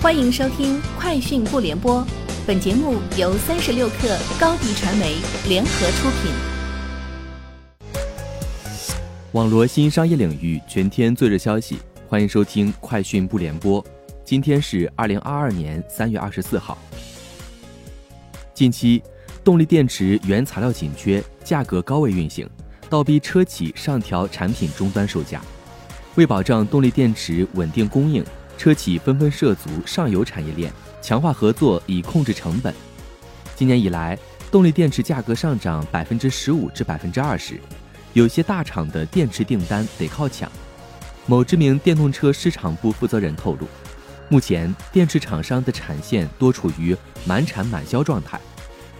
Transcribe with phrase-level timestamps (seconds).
[0.00, 2.00] 欢迎收听《快讯不联播》，
[2.46, 5.16] 本节目由三十六克高低传媒
[5.48, 6.30] 联合出品。
[9.32, 13.82] 网罗新商业领域全天最热消息，欢迎收听《快讯不联播》。
[14.24, 16.78] 今天是二零二二年三月二十四号。
[18.54, 19.02] 近期，
[19.42, 22.48] 动力电池原材料紧缺，价格高位运行，
[22.88, 25.42] 倒逼车企上调产品终端售价。
[26.14, 28.24] 为保障动力电池稳定供应。
[28.58, 30.70] 车企纷纷涉足上游产业链，
[31.00, 32.74] 强化合作以控制成本。
[33.54, 34.18] 今年以来，
[34.50, 37.60] 动力电池价格上涨百分之十五至百分之二十，
[38.14, 40.50] 有些大厂的电池订单得靠抢。
[41.24, 43.68] 某知名电动车市场部负责人透露，
[44.28, 48.40] 目前电池厂商的产线多处于满产满销状态，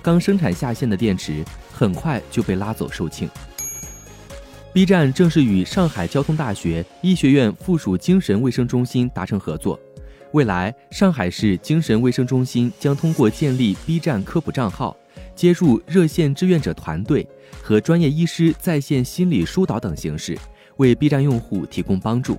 [0.00, 3.28] 刚生产下线的电池很快就被拉走售罄。
[4.70, 9.80] B 站正式与上海交通大学医学院附属精神卫生中心达成合作，
[10.32, 14.94] 未来上海市精神卫生中心将通过建立 B 站科普账号、
[15.34, 17.26] 接入热线志愿者团队
[17.62, 20.38] 和专业医师在线心理疏导等形式，
[20.76, 22.36] 为 B 站用户提供帮助。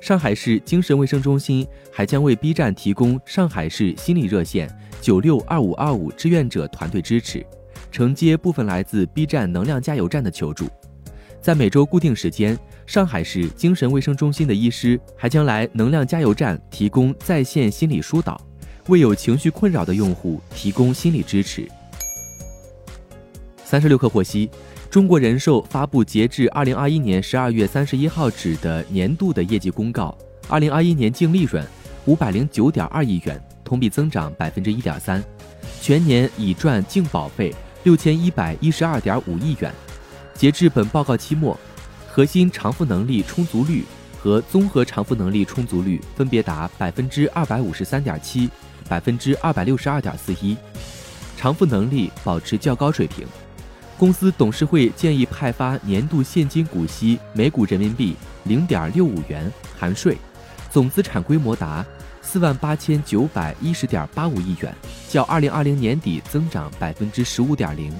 [0.00, 4.68] 上海市精神卫生中心还将为 B 站提供上海市心理热线
[5.02, 7.44] 九六二五二五志愿者团队支持，
[7.92, 10.66] 承接部分来自 B 站能量加油站的求助。
[11.40, 18.38] 在每周固定时间，上海市精神卫生中心的医师还将来能量加油站提供在线心理疏导，
[18.88, 21.66] 为有情绪困扰的用户提供心理支持。
[23.64, 24.50] 三十六氪获悉，
[24.90, 30.16] 中国人寿发布截至二零二一年十二月三十一号止的年度的业绩公告，
[30.48, 31.64] 二零二一年净利润
[32.04, 35.22] 五百零九点二亿元，同比增长百分之一点三，
[35.80, 39.72] 全年已赚净保费六千一百一十二点五亿元。
[40.38, 41.58] 截至本报告期末，
[42.08, 43.84] 核心偿付能力充足率
[44.22, 48.48] 和综合偿付能力充足率分别达百分之二百五十三点七、
[48.88, 50.56] 百分之二百六十二点四一，
[51.36, 53.26] 偿付能力保持较高水平。
[53.98, 60.16] 公司董事会建议派发年度现金股息每股人民币零点六五元（含税），
[60.70, 61.84] 总资产规模达
[62.22, 64.72] 四万八千九百一十点八五亿元，
[65.08, 67.92] 较二零二零年底增长百分之十五点零。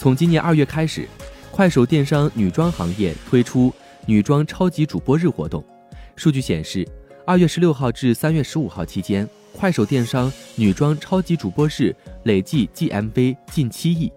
[0.00, 1.06] 从今年二月开始，
[1.50, 3.70] 快手电商女装行业推出
[4.06, 5.62] 女装超级主播日活动。
[6.16, 6.88] 数据显示，
[7.26, 14.10] 二月十六号至三月十五号期间，快手电商女装超级主播日累计 GMV 近七亿，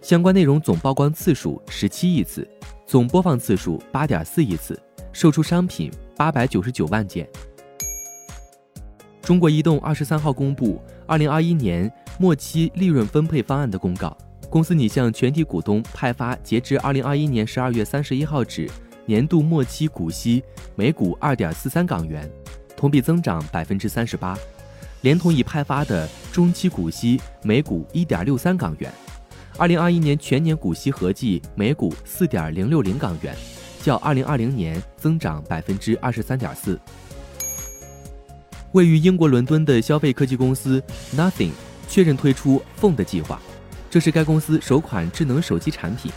[0.00, 2.48] 相关内容总曝光次数十七亿次，
[2.86, 4.80] 总播放次数八点四亿次，
[5.12, 7.28] 售出商品八百九十九万件。
[9.20, 14.16] 中国移动二十三号公布二零二一年末期利润分配方案的公告。
[14.56, 18.66] 公司拟向全体股东派发截至二零二一年十二月三十一号止
[19.04, 20.42] 年度末期股息
[20.74, 22.26] 每股二点四三港元，
[22.74, 24.34] 同比增长百分之三十八，
[25.02, 28.90] 连同已派发的中期股息每股一点六三港元，
[29.58, 33.36] 二零二一年全年股息合计每股四点零六零港元，
[33.82, 36.80] 较二零二零年增长百分之二十三点四。
[38.72, 40.82] 位于英国伦敦的消费科技公司
[41.14, 41.50] Nothing
[41.90, 43.38] 确认推出 Phone 的计划。
[43.96, 46.12] 这是该公司首款智能手机产品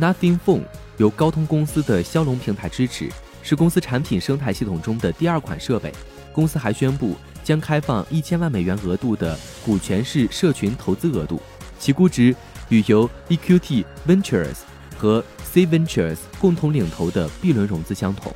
[0.00, 0.62] ，Nothing Phone
[0.96, 3.10] 由高通公司的骁龙平台支持，
[3.42, 5.92] 是公司产品生态系统中的第二款设备。
[6.32, 7.14] 公司还宣布
[7.44, 11.38] 将开放一千万美元额度的股权式社群投资额度，
[11.78, 12.34] 其估值
[12.70, 14.56] 与由 EQT Ventures
[14.96, 18.34] 和 C Ventures 共同领投的 B 轮融资相同。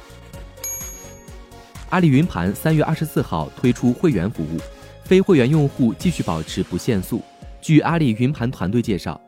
[1.88, 4.60] 阿里云盘三月二十四号推出会员服务，
[5.04, 7.22] 非会员用户继续保持不限速。
[7.64, 9.18] 据阿里云盘团队介绍，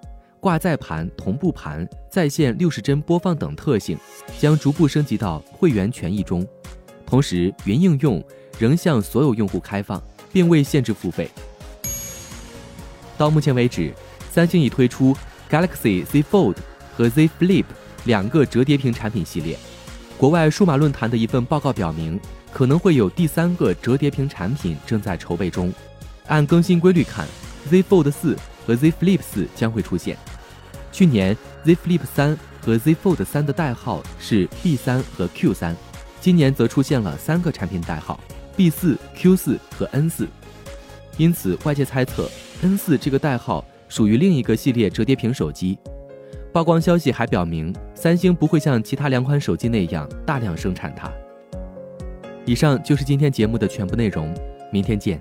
[0.40, 3.96] 挂载盘、同步盘、在线六十帧播放等特性
[4.38, 6.46] 将逐步升级到会员权益中，
[7.06, 8.22] 同时云应用
[8.58, 10.02] 仍向所有用户开放，
[10.34, 11.30] 并未限制付费。
[13.16, 13.90] 到目前为止，
[14.30, 15.16] 三星已推出
[15.48, 16.56] Galaxy Z Fold
[16.94, 17.64] 和 Z Flip
[18.04, 19.56] 两个折叠屏产品系列。
[20.18, 22.20] 国外数码论坛的一份报告表明，
[22.52, 25.72] 可能会有第三个折叠屏产品正在筹备中。
[26.26, 27.26] 按更新规律看。
[27.66, 28.36] Z Fold 四
[28.66, 30.16] 和 Z Flip 四将会出现。
[30.92, 35.76] 去年 Z Flip 三和 Z Fold 三的代号是 B 三和 Q 三，
[36.20, 38.18] 今年则出现了三个产品代号
[38.56, 40.26] B 四、Q 四和 N 四。
[41.16, 42.30] 因此，外界猜测
[42.62, 45.78] N 四这个代号属于另一个系列折叠屏手机。
[46.52, 51.10] 曝光消息还表明，三星不会像其他两款手机那样大量生产它。
[52.46, 54.34] 以上就是今天节目的全部内容，
[54.72, 55.20] 明天见。